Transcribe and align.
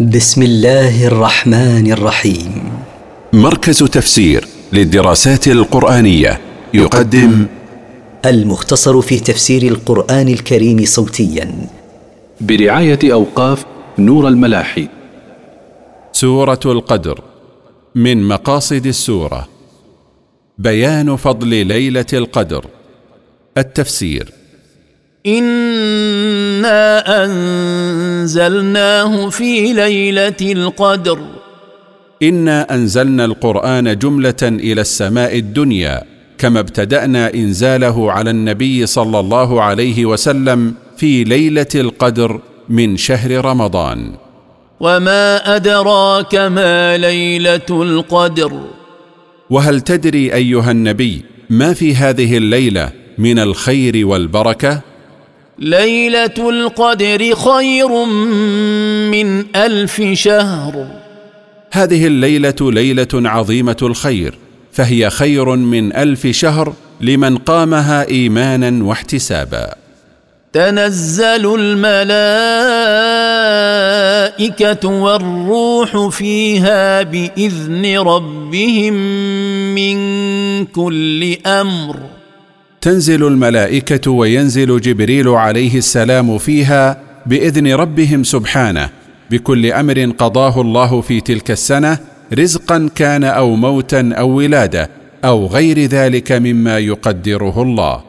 بسم 0.00 0.42
الله 0.42 1.06
الرحمن 1.06 1.92
الرحيم. 1.92 2.72
مركز 3.32 3.78
تفسير 3.78 4.46
للدراسات 4.72 5.48
القرآنية 5.48 6.40
يقدم 6.74 7.46
المختصر 8.24 9.00
في 9.00 9.20
تفسير 9.20 9.62
القرآن 9.62 10.28
الكريم 10.28 10.84
صوتيا. 10.84 11.68
برعاية 12.40 12.98
أوقاف 13.04 13.64
نور 13.98 14.28
الملاحي. 14.28 14.88
سورة 16.12 16.60
القدر 16.66 17.20
من 17.94 18.28
مقاصد 18.28 18.86
السورة. 18.86 19.48
بيان 20.58 21.16
فضل 21.16 21.66
ليلة 21.66 22.06
القدر. 22.12 22.66
التفسير. 23.58 24.32
انا 25.26 27.24
انزلناه 27.24 29.30
في 29.30 29.72
ليله 29.72 30.36
القدر. 30.42 31.18
انا 32.22 32.74
انزلنا 32.74 33.24
القران 33.24 33.98
جمله 33.98 34.42
إلى 34.42 34.80
السماء 34.80 35.38
الدنيا 35.38 36.02
كما 36.38 36.60
ابتدانا 36.60 37.34
انزاله 37.34 38.12
على 38.12 38.30
النبي 38.30 38.86
صلى 38.86 39.20
الله 39.20 39.62
عليه 39.62 40.06
وسلم 40.06 40.74
في 40.96 41.24
ليله 41.24 41.66
القدر 41.74 42.40
من 42.68 42.96
شهر 42.96 43.44
رمضان. 43.44 44.12
وما 44.80 45.56
ادراك 45.56 46.34
ما 46.34 46.96
ليله 46.96 47.68
القدر. 47.70 48.60
وهل 49.50 49.80
تدري 49.80 50.34
ايها 50.34 50.70
النبي 50.70 51.24
ما 51.50 51.74
في 51.74 51.94
هذه 51.94 52.36
الليلة 52.36 52.90
من 53.18 53.38
الخير 53.38 54.06
والبركه؟ 54.06 54.93
ليلة 55.58 56.50
القدر 56.50 57.34
خير 57.34 58.04
من 59.10 59.56
ألف 59.56 60.02
شهر. 60.12 60.86
هذه 61.72 62.06
الليلة 62.06 62.54
ليلة 62.60 63.08
عظيمة 63.14 63.76
الخير 63.82 64.34
فهي 64.72 65.10
خير 65.10 65.56
من 65.56 65.96
ألف 65.96 66.26
شهر 66.26 66.72
لمن 67.00 67.38
قامها 67.38 68.08
إيمانا 68.08 68.84
واحتسابا. 68.84 69.74
تنزل 70.52 71.54
الملائكة 71.60 72.08
والروح 74.88 76.08
فيها 76.08 77.02
بإذن 77.02 77.98
ربهم 77.98 78.94
من 79.74 79.96
كل 80.66 81.36
أمر. 81.46 81.96
تنزل 82.84 83.26
الملائكة 83.26 84.10
وينزل 84.10 84.80
جبريل 84.80 85.28
عليه 85.28 85.78
السلام 85.78 86.38
فيها 86.38 87.00
بإذن 87.26 87.74
ربهم 87.74 88.24
سبحانه 88.24 88.90
بكل 89.30 89.72
أمر 89.72 90.12
قضاه 90.18 90.60
الله 90.60 91.00
في 91.00 91.20
تلك 91.20 91.50
السنة 91.50 91.98
رزقا 92.34 92.90
كان 92.94 93.24
أو 93.24 93.54
موتا 93.54 94.12
أو 94.18 94.28
ولاده 94.28 94.90
أو 95.24 95.46
غير 95.46 95.78
ذلك 95.78 96.32
مما 96.32 96.78
يقدره 96.78 97.62
الله. 97.62 98.02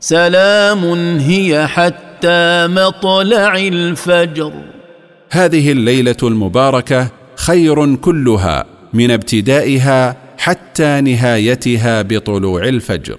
سلام 0.00 0.84
هي 1.18 1.66
حتى 1.66 2.66
مطلع 2.66 3.56
الفجر. 3.56 4.52
هذه 5.30 5.72
الليلة 5.72 6.16
المباركة 6.22 7.08
خير 7.36 7.94
كلها 7.94 8.64
من 8.92 9.10
ابتدائها 9.10 10.16
حتى 10.38 11.00
نهايتها 11.00 12.02
بطلوع 12.02 12.64
الفجر. 12.68 13.16